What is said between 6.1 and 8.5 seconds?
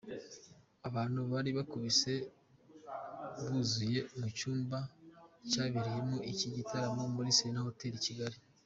iki gitaramo muri Serena Hotel Kigali.